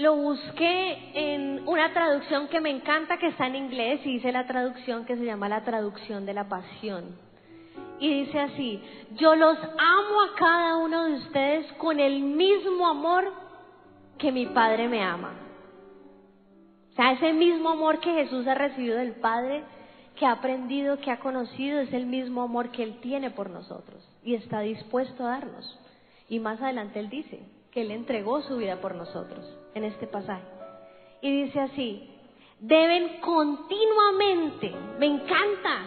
[0.00, 4.46] Lo busqué en una traducción que me encanta, que está en inglés, y dice la
[4.46, 7.16] traducción que se llama la traducción de la pasión.
[7.98, 8.80] Y dice así,
[9.16, 13.32] yo los amo a cada uno de ustedes con el mismo amor
[14.18, 15.32] que mi Padre me ama.
[16.92, 19.64] O sea, ese mismo amor que Jesús ha recibido del Padre,
[20.14, 24.08] que ha aprendido, que ha conocido, es el mismo amor que Él tiene por nosotros
[24.22, 25.76] y está dispuesto a darnos.
[26.28, 27.40] Y más adelante Él dice
[27.72, 29.44] que Él entregó su vida por nosotros
[29.78, 30.44] en este pasaje.
[31.20, 32.10] Y dice así,
[32.60, 35.86] deben continuamente, me encanta,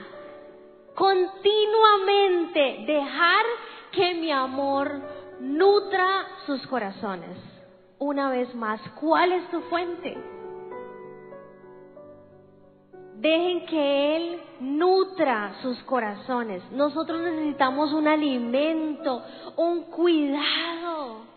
[0.95, 3.45] continuamente dejar
[3.91, 5.01] que mi amor
[5.39, 7.37] nutra sus corazones.
[7.99, 10.17] Una vez más, ¿cuál es tu fuente?
[13.17, 16.63] Dejen que Él nutra sus corazones.
[16.71, 19.23] Nosotros necesitamos un alimento,
[19.57, 21.30] un cuidado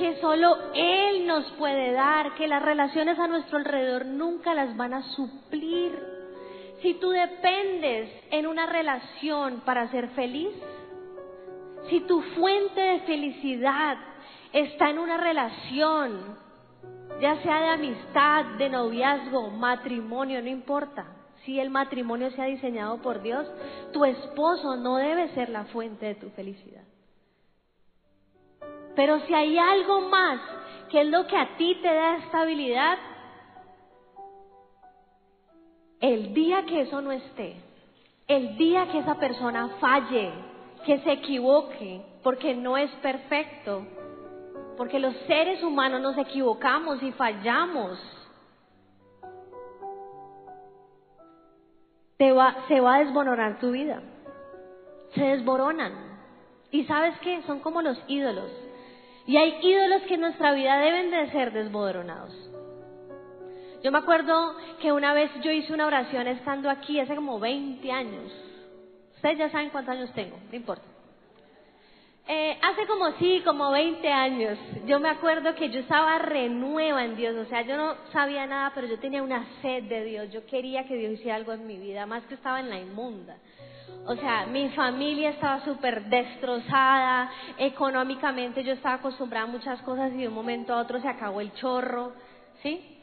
[0.00, 4.94] que solo Él nos puede dar, que las relaciones a nuestro alrededor nunca las van
[4.94, 5.92] a suplir.
[6.80, 10.54] Si tú dependes en una relación para ser feliz,
[11.90, 13.98] si tu fuente de felicidad
[14.54, 16.38] está en una relación,
[17.20, 21.08] ya sea de amistad, de noviazgo, matrimonio, no importa.
[21.44, 23.46] Si el matrimonio se ha diseñado por Dios,
[23.92, 26.89] tu esposo no debe ser la fuente de tu felicidad.
[28.96, 30.40] Pero si hay algo más
[30.90, 32.98] que es lo que a ti te da estabilidad,
[36.00, 37.56] el día que eso no esté,
[38.26, 40.32] el día que esa persona falle,
[40.84, 43.86] que se equivoque, porque no es perfecto,
[44.76, 47.98] porque los seres humanos nos equivocamos y fallamos,
[52.16, 54.02] te va, se va a desboronar tu vida.
[55.14, 55.92] Se desboronan.
[56.70, 57.42] ¿Y sabes qué?
[57.46, 58.50] Son como los ídolos.
[59.30, 62.34] Y hay ídolos que en nuestra vida deben de ser desboronados.
[63.80, 67.92] Yo me acuerdo que una vez yo hice una oración estando aquí hace como 20
[67.92, 68.32] años.
[69.14, 70.89] Ustedes ya saben cuántos años tengo, no importa.
[72.32, 77.16] Eh, hace como sí, como 20 años, yo me acuerdo que yo estaba renueva en
[77.16, 80.46] Dios, o sea, yo no sabía nada, pero yo tenía una sed de Dios, yo
[80.46, 83.36] quería que Dios hiciera algo en mi vida, más que estaba en la inmunda.
[84.06, 90.18] O sea, mi familia estaba súper destrozada, económicamente yo estaba acostumbrada a muchas cosas y
[90.18, 92.12] de un momento a otro se acabó el chorro,
[92.62, 92.99] ¿sí?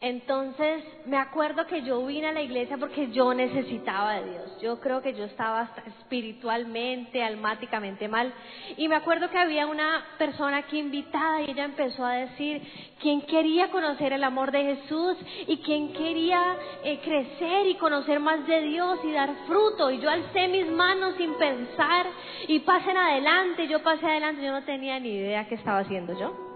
[0.00, 4.60] Entonces, me acuerdo que yo vine a la iglesia porque yo necesitaba de Dios.
[4.62, 8.32] Yo creo que yo estaba espiritualmente, almáticamente mal.
[8.76, 12.62] Y me acuerdo que había una persona aquí invitada y ella empezó a decir
[13.00, 15.16] quién quería conocer el amor de Jesús
[15.48, 19.90] y quién quería eh, crecer y conocer más de Dios y dar fruto.
[19.90, 22.06] Y yo alcé mis manos sin pensar
[22.46, 23.66] y pasen adelante.
[23.66, 26.47] Yo pasé adelante, yo no tenía ni idea qué estaba haciendo yo.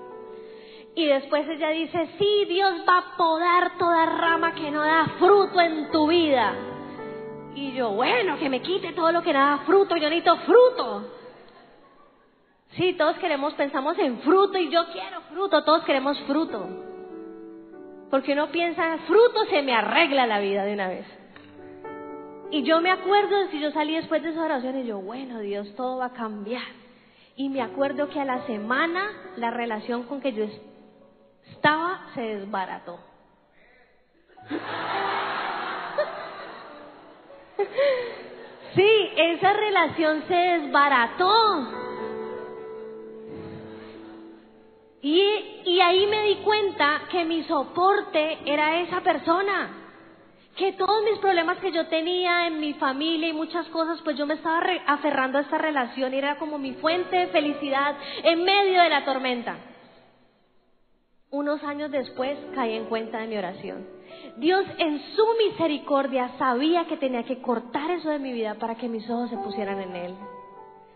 [0.95, 5.61] Y después ella dice, sí, Dios va a podar toda rama que no da fruto
[5.61, 6.55] en tu vida.
[7.55, 11.05] Y yo, bueno, que me quite todo lo que no da fruto, yo necesito fruto.
[12.73, 16.67] Sí, todos queremos, pensamos en fruto y yo quiero fruto, todos queremos fruto.
[18.11, 21.07] Porque uno piensa, fruto se me arregla la vida de una vez.
[22.51, 25.75] Y yo me acuerdo si yo salí después de esa oración y yo, bueno, Dios,
[25.75, 26.63] todo va a cambiar.
[27.35, 30.45] Y me acuerdo que a la semana la relación con que yo
[31.53, 32.99] estaba se desbarató.
[38.75, 41.69] Sí, esa relación se desbarató.
[45.03, 49.79] Y, y ahí me di cuenta que mi soporte era esa persona.
[50.57, 54.27] Que todos mis problemas que yo tenía en mi familia y muchas cosas, pues yo
[54.27, 58.45] me estaba re- aferrando a esta relación y era como mi fuente de felicidad en
[58.45, 59.57] medio de la tormenta.
[61.33, 63.87] Unos años después caí en cuenta de mi oración.
[64.37, 68.87] Dios en su misericordia sabía que tenía que cortar eso de mi vida para que
[68.87, 70.15] mis ojos se pusieran en Él.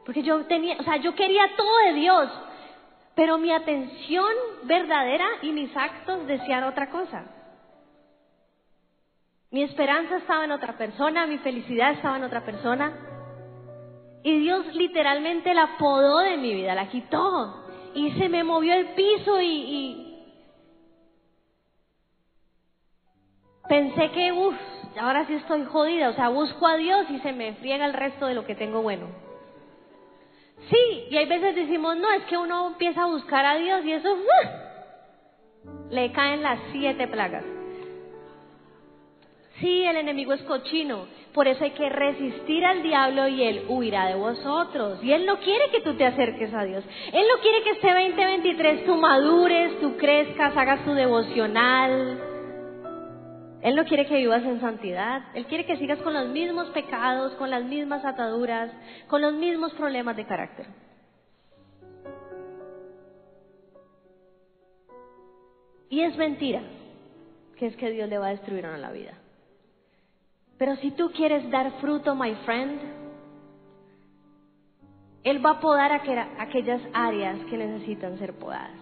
[0.04, 2.30] Porque yo tenía, o sea, yo quería todo de Dios,
[3.14, 4.28] pero mi atención
[4.64, 7.24] verdadera y mis actos decían otra cosa.
[9.50, 12.92] Mi esperanza estaba en otra persona, mi felicidad estaba en otra persona.
[14.22, 17.64] Y Dios literalmente la podó de mi vida, la quitó.
[17.94, 20.05] Y se me movió el piso y, y
[23.68, 24.56] pensé que, uff,
[25.00, 26.10] ahora sí estoy jodida.
[26.10, 28.82] O sea, busco a Dios y se me friega el resto de lo que tengo
[28.82, 29.06] bueno.
[30.70, 33.92] Sí, y hay veces decimos, no, es que uno empieza a buscar a Dios y
[33.92, 34.66] eso, ¡ah!
[35.90, 37.44] le caen las siete plagas.
[39.60, 44.06] Sí, el enemigo es cochino, por eso hay que resistir al diablo y él huirá
[44.06, 45.02] de vosotros.
[45.02, 46.84] Y él no quiere que tú te acerques a Dios.
[47.12, 52.35] Él no quiere que este 2023 tú madures, tú crezcas, hagas tu devocional.
[53.66, 55.22] Él no quiere que vivas en santidad.
[55.34, 58.70] Él quiere que sigas con los mismos pecados, con las mismas ataduras,
[59.08, 60.66] con los mismos problemas de carácter.
[65.90, 66.62] Y es mentira
[67.56, 69.14] que es que Dios le va a destruir a la vida.
[70.58, 72.80] Pero si tú quieres dar fruto, my friend,
[75.24, 78.78] Él va a podar aquella- aquellas áreas que necesitan ser podadas.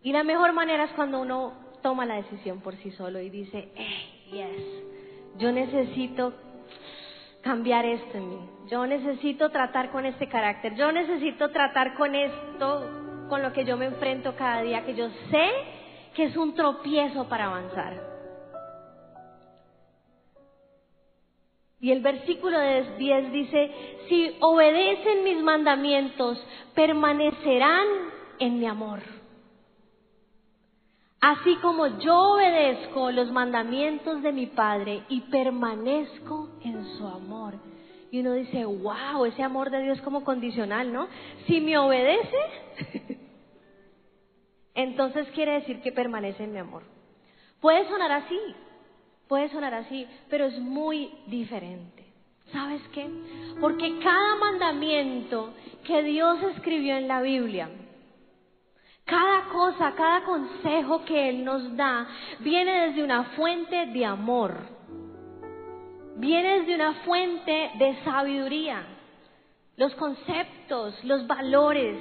[0.00, 3.68] Y la mejor manera es cuando uno toma la decisión por sí solo y dice,
[3.74, 6.32] hey, yes, yo necesito
[7.42, 8.50] cambiar esto en mí.
[8.68, 10.74] Yo necesito tratar con este carácter.
[10.74, 15.08] Yo necesito tratar con esto, con lo que yo me enfrento cada día, que yo
[15.30, 15.50] sé
[16.14, 18.16] que es un tropiezo para avanzar.
[21.78, 23.70] Y el versículo de 10 dice,
[24.08, 27.86] si obedecen mis mandamientos, permanecerán
[28.40, 29.00] en mi amor.
[31.26, 37.54] Así como yo obedezco los mandamientos de mi Padre y permanezco en su amor.
[38.12, 41.08] Y uno dice, wow, ese amor de Dios como condicional, ¿no?
[41.48, 42.36] Si me obedece,
[44.74, 46.84] entonces quiere decir que permanece en mi amor.
[47.60, 48.38] Puede sonar así,
[49.26, 52.04] puede sonar así, pero es muy diferente.
[52.52, 53.10] ¿Sabes qué?
[53.60, 57.68] Porque cada mandamiento que Dios escribió en la Biblia,
[59.06, 62.06] cada cosa, cada consejo que Él nos da,
[62.40, 64.54] viene desde una fuente de amor.
[66.16, 68.82] Viene desde una fuente de sabiduría.
[69.76, 71.96] Los conceptos, los valores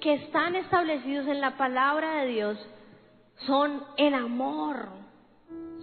[0.00, 2.70] que están establecidos en la palabra de Dios
[3.46, 4.88] son en amor.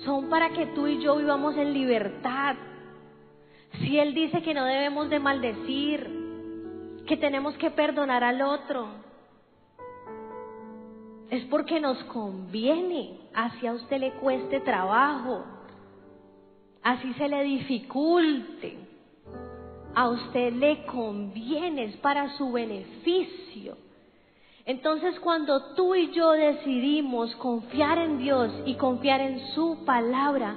[0.03, 2.55] Son para que tú y yo vivamos en libertad.
[3.81, 6.09] Si Él dice que no debemos de maldecir,
[7.05, 9.04] que tenemos que perdonar al otro,
[11.30, 15.43] es porque nos conviene, así a usted le cueste trabajo,
[16.84, 18.78] así se le dificulte,
[19.93, 23.78] a usted le conviene, es para su beneficio.
[24.65, 30.55] Entonces cuando tú y yo decidimos confiar en Dios y confiar en su palabra,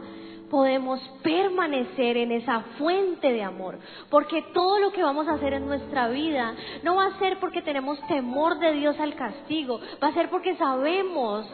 [0.51, 3.79] podemos permanecer en esa fuente de amor.
[4.11, 7.63] Porque todo lo que vamos a hacer en nuestra vida no va a ser porque
[7.63, 11.47] tenemos temor de Dios al castigo, va a ser porque sabemos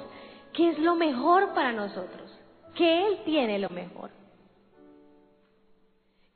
[0.52, 2.30] que es lo mejor para nosotros,
[2.74, 4.10] que Él tiene lo mejor.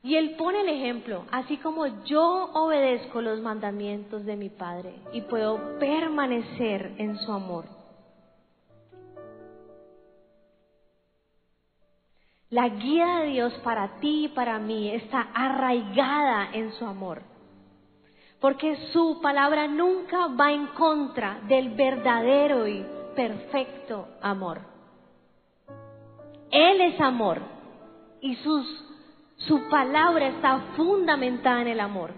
[0.01, 5.21] Y Él pone el ejemplo, así como yo obedezco los mandamientos de mi Padre y
[5.21, 7.78] puedo permanecer en su amor.
[12.51, 17.21] La guía de Dios para ti y para mí está arraigada en su amor.
[18.41, 22.83] Porque su palabra nunca va en contra del verdadero y
[23.15, 24.61] perfecto amor.
[26.49, 27.39] Él es amor
[28.21, 28.65] y sus,
[29.37, 32.13] su palabra está fundamentada en el amor.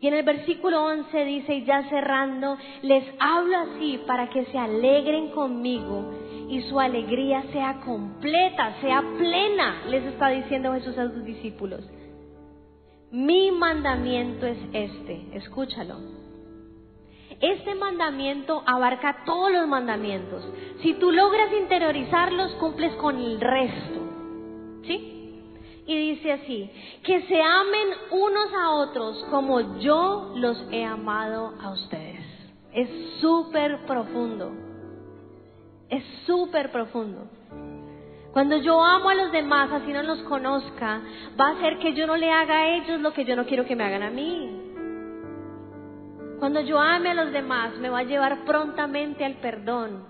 [0.00, 4.56] Y en el versículo 11 dice, y ya cerrando, les hablo así para que se
[4.56, 6.10] alegren conmigo
[6.50, 11.88] y su alegría sea completa, sea plena, les está diciendo Jesús a sus discípulos.
[13.12, 15.94] Mi mandamiento es este, escúchalo.
[17.40, 20.44] Este mandamiento abarca todos los mandamientos.
[20.82, 24.00] Si tú logras interiorizarlos, cumples con el resto.
[24.88, 25.44] ¿Sí?
[25.86, 26.68] Y dice así,
[27.04, 32.24] que se amen unos a otros como yo los he amado a ustedes.
[32.72, 32.88] Es
[33.20, 34.69] súper profundo.
[35.90, 37.26] Es súper profundo.
[38.32, 41.00] Cuando yo amo a los demás, así no los conozca,
[41.38, 43.64] va a hacer que yo no le haga a ellos lo que yo no quiero
[43.64, 44.60] que me hagan a mí.
[46.38, 50.06] Cuando yo ame a los demás, me va a llevar prontamente al perdón.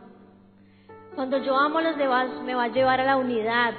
[1.14, 3.74] Cuando yo amo a los demás, me va a llevar a la unidad.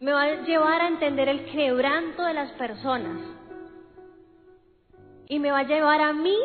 [0.00, 3.20] Me va a llevar a entender el quebranto de las personas.
[5.28, 6.36] Y me va a llevar a mí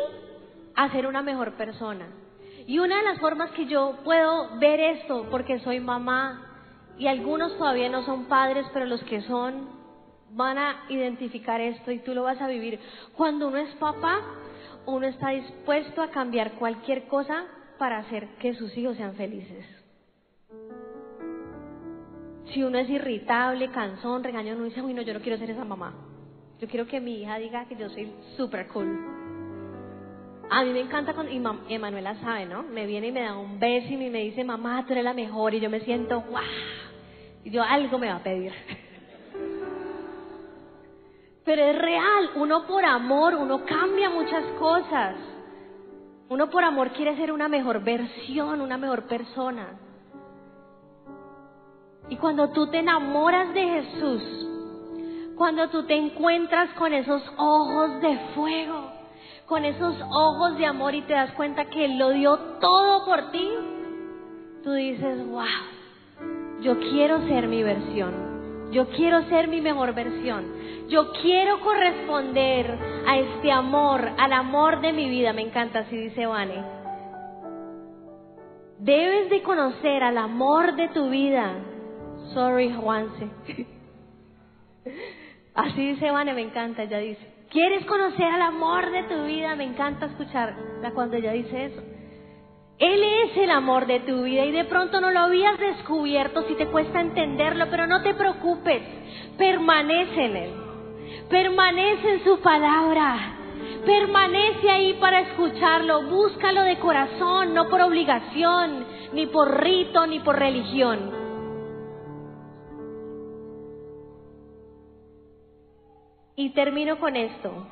[0.74, 2.06] a ser una mejor persona.
[2.66, 6.54] Y una de las formas que yo puedo ver esto, porque soy mamá,
[6.98, 9.68] y algunos todavía no son padres, pero los que son
[10.30, 12.80] van a identificar esto y tú lo vas a vivir.
[13.16, 14.20] Cuando uno es papá,
[14.86, 17.44] uno está dispuesto a cambiar cualquier cosa
[17.78, 19.64] para hacer que sus hijos sean felices.
[22.52, 25.64] Si uno es irritable, cansón, regañón, uno dice, uy, no, yo no quiero ser esa
[25.64, 25.94] mamá.
[26.60, 29.23] Yo quiero que mi hija diga que yo soy super cool.
[30.50, 31.42] A mí me encanta cuando, y
[31.74, 32.62] Emanuela sabe, ¿no?
[32.62, 35.54] Me viene y me da un beso y me dice, mamá, tú eres la mejor,
[35.54, 36.44] y yo me siento, ¡guau!
[37.44, 38.52] Y yo algo me va a pedir.
[41.44, 45.16] Pero es real, uno por amor, uno cambia muchas cosas.
[46.28, 49.78] Uno por amor quiere ser una mejor versión, una mejor persona.
[52.08, 54.22] Y cuando tú te enamoras de Jesús,
[55.36, 58.93] cuando tú te encuentras con esos ojos de fuego,
[59.46, 63.30] con esos ojos de amor y te das cuenta que Él lo dio todo por
[63.30, 63.48] ti,
[64.62, 65.44] tú dices, wow,
[66.60, 70.46] yo quiero ser mi versión, yo quiero ser mi mejor versión,
[70.88, 76.26] yo quiero corresponder a este amor, al amor de mi vida, me encanta, así dice
[76.26, 76.64] Vane.
[78.78, 81.54] Debes de conocer al amor de tu vida.
[82.34, 83.30] Sorry, Juanse.
[85.54, 87.33] Así dice Vane, me encanta, ella dice.
[87.54, 89.54] ¿Quieres conocer al amor de tu vida?
[89.54, 91.80] Me encanta escucharla cuando ella dice eso.
[92.80, 96.56] Él es el amor de tu vida y de pronto no lo habías descubierto si
[96.56, 98.82] te cuesta entenderlo, pero no te preocupes,
[99.38, 100.50] permanece en Él,
[101.30, 103.36] permanece en su palabra,
[103.86, 110.36] permanece ahí para escucharlo, búscalo de corazón, no por obligación, ni por rito, ni por
[110.36, 111.23] religión.
[116.36, 117.68] Y termino con esto.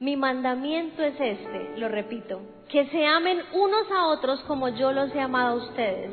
[0.00, 5.12] Mi mandamiento es este, lo repito, que se amen unos a otros como yo los
[5.12, 6.12] he amado a ustedes.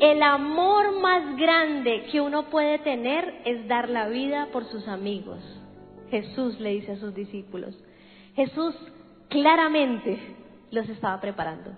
[0.00, 5.38] El amor más grande que uno puede tener es dar la vida por sus amigos.
[6.10, 7.76] Jesús le dice a sus discípulos.
[8.34, 8.74] Jesús
[9.28, 10.18] claramente
[10.70, 11.72] los estaba preparando.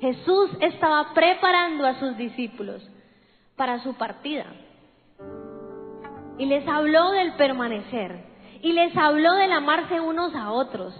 [0.00, 2.88] Jesús estaba preparando a sus discípulos
[3.60, 4.46] para su partida.
[6.38, 8.24] Y les habló del permanecer.
[8.62, 10.94] Y les habló del amarse unos a otros.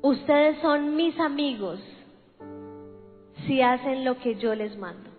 [0.00, 1.80] Ustedes son mis amigos
[3.48, 5.10] si hacen lo que yo les mando.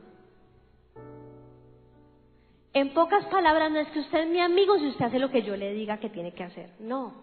[2.72, 5.42] En pocas palabras, no es que usted es mi amigo si usted hace lo que
[5.42, 6.70] yo le diga que tiene que hacer.
[6.80, 7.14] No.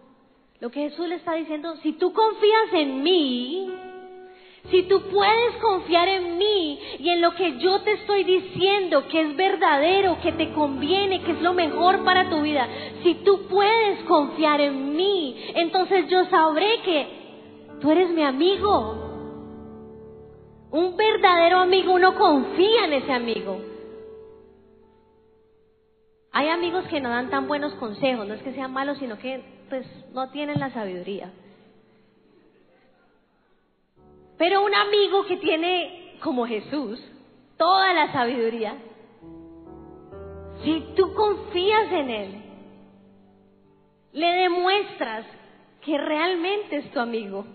[0.61, 3.96] Lo que Jesús le está diciendo, si tú confías en mí,
[4.71, 9.21] si tú puedes confiar en mí y en lo que yo te estoy diciendo, que
[9.21, 12.69] es verdadero, que te conviene, que es lo mejor para tu vida,
[13.03, 17.07] si tú puedes confiar en mí, entonces yo sabré que
[17.81, 19.05] tú eres mi amigo.
[20.73, 23.61] Un verdadero amigo, uno confía en ese amigo.
[26.33, 29.43] Hay amigos que no dan tan buenos consejos, no es que sean malos, sino que
[29.71, 31.33] pues no tienen la sabiduría.
[34.39, 37.01] Pero un amigo que tiene, como Jesús,
[37.57, 38.77] toda la sabiduría,
[40.65, 42.43] si tú confías en Él,
[44.13, 45.27] le demuestras
[45.83, 47.47] que realmente es tu amigo.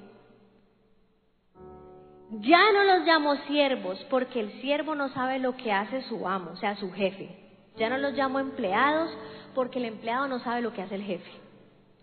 [2.40, 6.52] Ya no los llamo siervos porque el siervo no sabe lo que hace su amo,
[6.52, 7.30] o sea, su jefe.
[7.78, 9.12] Ya no los llamo empleados
[9.54, 11.32] porque el empleado no sabe lo que hace el jefe.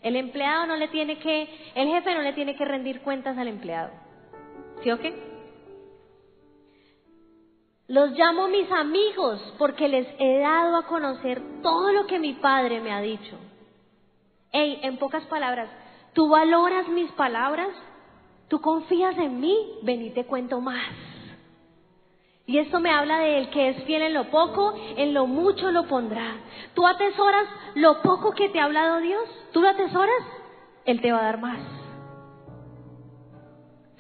[0.03, 3.49] El empleado no le tiene que, el jefe no le tiene que rendir cuentas al
[3.49, 3.91] empleado.
[4.83, 5.29] ¿Sí o qué?
[7.89, 12.81] Los llamo mis amigos porque les he dado a conocer todo lo que mi padre
[12.81, 13.37] me ha dicho.
[14.53, 15.71] Ey, en pocas palabras,
[16.13, 17.71] ¿tú valoras mis palabras?
[18.49, 19.57] ¿Tú confías en mí?
[19.83, 20.87] Ven y te cuento más.
[22.47, 25.71] Y esto me habla de el que es fiel en lo poco, en lo mucho
[25.71, 26.37] lo pondrá.
[26.75, 29.23] Tú atesoras lo poco que te ha hablado Dios,
[29.53, 30.23] tú lo atesoras,
[30.85, 31.61] Él te va a dar más.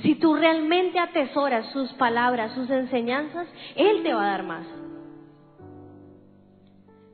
[0.03, 4.67] Si tú realmente atesoras sus palabras, sus enseñanzas, Él te va a dar más.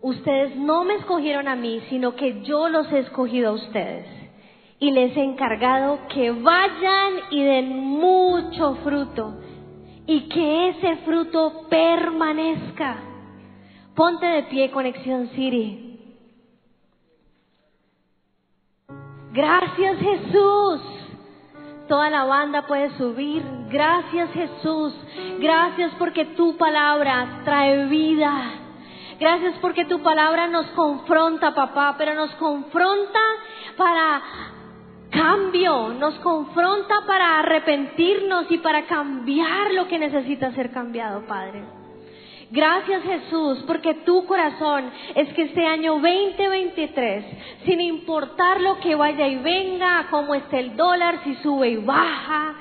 [0.03, 4.07] Ustedes no me escogieron a mí, sino que yo los he escogido a ustedes.
[4.79, 9.39] Y les he encargado que vayan y den mucho fruto
[10.07, 12.99] y que ese fruto permanezca.
[13.95, 15.99] Ponte de pie, Conexión City.
[19.33, 20.94] Gracias Jesús.
[21.89, 23.43] Toda la banda puede subir.
[23.71, 24.95] Gracias Jesús.
[25.39, 28.33] Gracias porque tu palabra trae vida.
[29.21, 33.21] Gracias porque tu palabra nos confronta, papá, pero nos confronta
[33.77, 34.23] para
[35.11, 41.84] cambio, nos confronta para arrepentirnos y para cambiar lo que necesita ser cambiado, Padre.
[42.51, 47.25] Gracias Jesús, porque tu corazón es que este año 2023,
[47.65, 52.55] sin importar lo que vaya y venga, cómo esté el dólar, si sube y baja,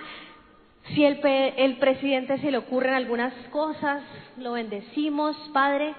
[0.94, 4.04] si el, el presidente se le ocurren algunas cosas,
[4.38, 5.94] lo bendecimos, Padre,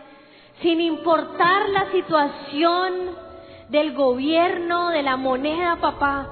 [0.61, 2.93] sin importar la situación
[3.69, 6.31] del gobierno, de la moneda, papá.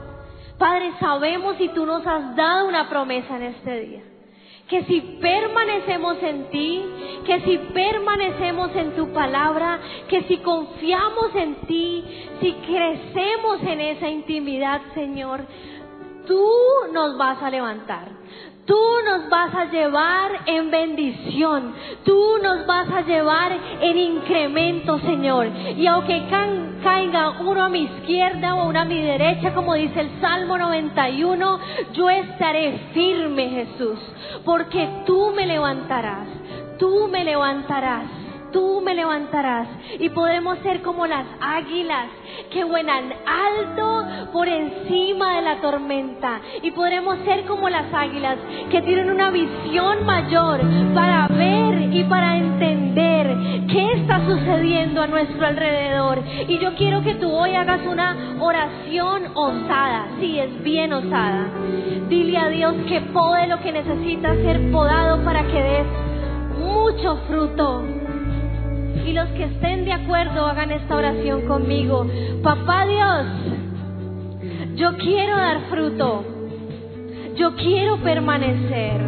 [0.59, 4.12] Padre, sabemos y tú nos has dado una promesa en este día.
[4.73, 6.83] Que si permanecemos en ti,
[7.27, 12.03] que si permanecemos en tu palabra, que si confiamos en ti,
[12.41, 15.43] si crecemos en esa intimidad, Señor,
[16.27, 16.43] tú
[16.91, 18.22] nos vas a levantar.
[18.65, 21.75] Tú nos vas a llevar en bendición.
[22.05, 25.49] Tú nos vas a llevar en incremento, Señor.
[25.77, 26.23] Y aunque
[26.83, 31.59] caiga uno a mi izquierda o uno a mi derecha, como dice el Salmo 91,
[31.93, 33.99] yo estaré firme, Jesús.
[34.45, 36.29] Porque tú me levantarás.
[36.79, 38.07] Tú me levantarás.
[38.53, 42.09] Tú me levantarás y podremos ser como las águilas
[42.51, 48.37] que vuelan alto por encima de la tormenta y podremos ser como las águilas
[48.71, 50.61] que tienen una visión mayor
[50.95, 53.37] para ver y para entender
[53.69, 56.23] qué está sucediendo a nuestro alrededor.
[56.49, 61.49] Y yo quiero que tú hoy hagas una oración osada, sí, es bien osada.
[62.09, 65.87] Dile a Dios que pode lo que necesita ser podado para que des
[66.59, 68.02] mucho fruto.
[69.07, 72.07] Y los que estén de acuerdo hagan esta oración conmigo.
[72.43, 73.27] Papá Dios,
[74.77, 76.25] yo quiero dar fruto.
[77.37, 79.01] Yo quiero permanecer.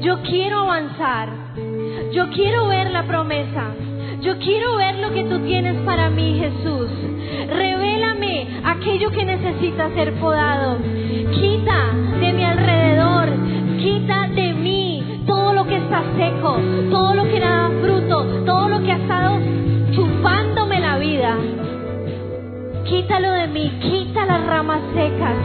[0.00, 1.28] Yo quiero avanzar.
[2.12, 3.74] Yo quiero ver la promesa.
[4.20, 6.88] Yo quiero ver lo que tú tienes para mí, Jesús.
[7.48, 10.78] Revélame aquello que necesita ser podado.
[11.32, 12.25] Quita de
[16.16, 16.58] seco,
[16.90, 19.38] todo lo que no da fruto, todo lo que ha estado
[19.92, 21.36] chupándome la vida.
[22.84, 25.36] Quítalo de mí, quita las ramas secas,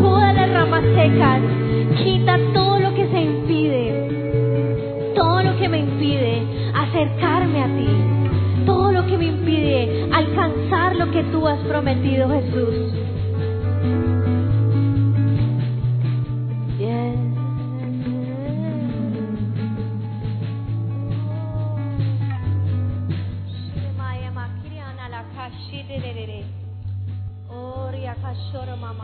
[0.00, 1.40] poda las ramas secas,
[2.02, 6.42] quita todo lo que se impide, todo lo que me impide
[6.74, 12.96] acercarme a ti, todo lo que me impide alcanzar lo que tú has prometido, Jesús.
[28.76, 29.02] Mama.